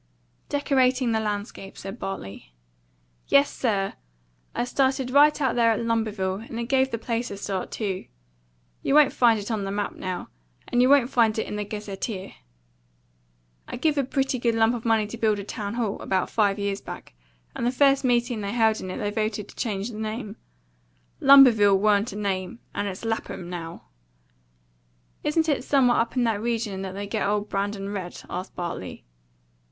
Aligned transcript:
"Decorating 0.49 1.11
the 1.11 1.19
landscape," 1.19 1.77
said 1.77 1.99
Bartley. 1.99 2.55
"Yes, 3.27 3.51
sir; 3.55 3.93
I 4.55 4.63
started 4.63 5.11
right 5.11 5.31
there 5.31 5.71
at 5.73 5.79
Lumberville, 5.85 6.43
and 6.49 6.59
it 6.59 6.63
give 6.63 6.89
the 6.89 6.97
place 6.97 7.29
a 7.29 7.37
start 7.37 7.69
too. 7.69 8.07
You 8.81 8.95
won't 8.95 9.13
find 9.13 9.39
it 9.39 9.51
on 9.51 9.63
the 9.63 9.69
map 9.69 9.93
now; 9.93 10.29
and 10.67 10.81
you 10.81 10.89
won't 10.89 11.11
find 11.11 11.37
it 11.37 11.45
in 11.45 11.55
the 11.55 11.63
gazetteer. 11.63 12.33
I 13.67 13.77
give 13.77 13.95
a 13.95 14.03
pretty 14.03 14.39
good 14.39 14.55
lump 14.55 14.73
of 14.73 14.85
money 14.85 15.05
to 15.05 15.19
build 15.19 15.37
a 15.37 15.43
town 15.43 15.75
hall, 15.75 16.01
about 16.01 16.31
five 16.31 16.57
years 16.57 16.81
back, 16.81 17.13
and 17.55 17.63
the 17.63 17.71
first 17.71 18.03
meeting 18.03 18.41
they 18.41 18.53
held 18.53 18.81
in 18.81 18.89
it 18.89 18.97
they 18.97 19.11
voted 19.11 19.47
to 19.49 19.55
change 19.55 19.91
the 19.91 19.99
name, 19.99 20.35
Lumberville 21.21 21.77
WA'N'T 21.77 22.11
a 22.13 22.15
name, 22.15 22.57
and 22.73 22.87
it's 22.87 23.05
Lapham 23.05 23.51
now." 23.51 23.83
"Isn't 25.23 25.47
it 25.47 25.63
somewhere 25.63 25.99
up 25.99 26.17
in 26.17 26.23
that 26.23 26.41
region 26.41 26.81
that 26.81 26.93
they 26.93 27.05
get 27.05 27.19
the 27.19 27.29
old 27.29 27.49
Brandon 27.49 27.89
red?" 27.89 28.19
asked 28.31 28.55
Bartley. 28.55 29.05